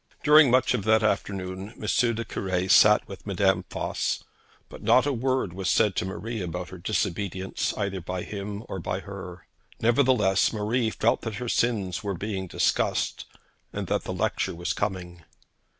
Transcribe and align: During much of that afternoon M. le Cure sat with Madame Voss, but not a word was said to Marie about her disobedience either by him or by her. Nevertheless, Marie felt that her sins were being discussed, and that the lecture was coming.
During 0.23 0.49
much 0.49 0.73
of 0.73 0.83
that 0.85 1.03
afternoon 1.03 1.73
M. 1.79 2.15
le 2.15 2.25
Cure 2.25 2.69
sat 2.69 3.07
with 3.07 3.27
Madame 3.27 3.63
Voss, 3.69 4.23
but 4.67 4.81
not 4.81 5.05
a 5.05 5.13
word 5.13 5.53
was 5.53 5.69
said 5.69 5.95
to 5.95 6.05
Marie 6.05 6.41
about 6.41 6.69
her 6.69 6.79
disobedience 6.79 7.71
either 7.77 8.01
by 8.01 8.23
him 8.23 8.63
or 8.67 8.79
by 8.79 9.01
her. 9.01 9.45
Nevertheless, 9.79 10.51
Marie 10.51 10.89
felt 10.89 11.21
that 11.21 11.35
her 11.35 11.47
sins 11.47 12.03
were 12.03 12.15
being 12.15 12.47
discussed, 12.47 13.25
and 13.71 13.85
that 13.89 14.05
the 14.05 14.11
lecture 14.13 14.55
was 14.55 14.73
coming. 14.73 15.21